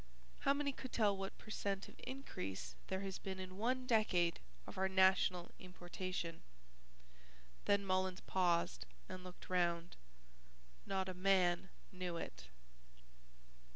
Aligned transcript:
How 0.39 0.53
many 0.55 0.71
could 0.71 0.91
tell 0.91 1.15
what 1.15 1.37
per 1.37 1.51
cent. 1.51 1.87
of 1.87 1.93
increase 2.05 2.73
there 2.87 3.01
has 3.01 3.19
been 3.19 3.37
in 3.39 3.59
one 3.59 3.85
decade 3.85 4.39
of 4.65 4.75
our 4.79 4.89
national 4.89 5.51
importation?" 5.59 6.41
then 7.65 7.85
Mullins 7.85 8.21
paused 8.21 8.87
and 9.07 9.23
looked 9.23 9.47
round. 9.47 9.95
Not 10.87 11.07
a 11.07 11.13
man 11.13 11.69
knew 11.91 12.17
it. 12.17 12.47